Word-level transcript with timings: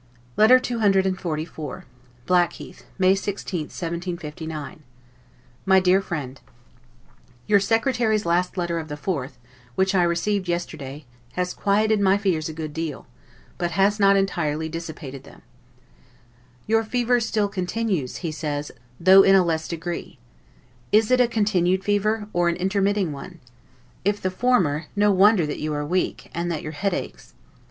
LETTER 0.35 0.59
CCXLIV 0.59 1.83
BLACKHEATH, 2.25 2.85
May 2.97 3.13
16, 3.13 3.59
1759 3.65 4.81
MY 5.67 5.79
DEAR 5.79 6.01
FRIEND: 6.01 6.41
Your 7.45 7.59
secretary's 7.59 8.25
last 8.25 8.57
letter 8.57 8.79
of 8.79 8.87
the 8.87 8.95
4th, 8.97 9.33
which 9.75 9.93
I 9.93 10.01
received 10.01 10.47
yesterday, 10.47 11.05
has 11.33 11.53
quieted 11.53 11.99
my 12.01 12.17
fears 12.17 12.49
a 12.49 12.53
good 12.53 12.73
deal, 12.73 13.05
but 13.59 13.73
has 13.77 13.99
not 13.99 14.15
entirely 14.17 14.67
dissipated 14.67 15.23
them. 15.23 15.43
YOUR 16.65 16.83
FEVER 16.83 17.19
STILL 17.19 17.49
CONTINUES, 17.49 18.21
he 18.25 18.31
says, 18.31 18.71
THOUGH 18.99 19.21
IN 19.21 19.35
A 19.35 19.43
LESS 19.45 19.67
DEGREE. 19.67 20.17
Is 20.91 21.11
it 21.11 21.21
a 21.21 21.27
continued 21.27 21.83
fever, 21.83 22.27
or 22.33 22.49
an 22.49 22.55
intermitting 22.55 23.11
one? 23.11 23.39
If 24.03 24.19
the 24.19 24.31
former, 24.31 24.85
no 24.95 25.11
wonder 25.11 25.45
that 25.45 25.59
you 25.59 25.75
are 25.75 25.85
weak, 25.85 26.31
and 26.33 26.51
that 26.51 26.63
your 26.63 26.71
head 26.71 26.95
aches. 26.95 27.35